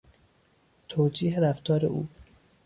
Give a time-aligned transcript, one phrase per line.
[0.87, 2.07] توجیه رفتار او